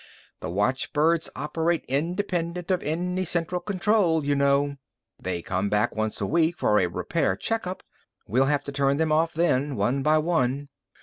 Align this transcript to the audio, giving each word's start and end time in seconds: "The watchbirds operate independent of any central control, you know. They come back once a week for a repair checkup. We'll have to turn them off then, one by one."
"The 0.39 0.49
watchbirds 0.49 1.29
operate 1.35 1.85
independent 1.87 2.71
of 2.71 2.81
any 2.81 3.23
central 3.23 3.61
control, 3.61 4.25
you 4.25 4.35
know. 4.35 4.77
They 5.21 5.43
come 5.43 5.69
back 5.69 5.95
once 5.95 6.19
a 6.19 6.25
week 6.25 6.57
for 6.57 6.79
a 6.79 6.87
repair 6.87 7.35
checkup. 7.35 7.83
We'll 8.25 8.45
have 8.45 8.63
to 8.63 8.71
turn 8.71 8.97
them 8.97 9.11
off 9.11 9.35
then, 9.35 9.75
one 9.75 10.01
by 10.01 10.17
one." 10.17 10.69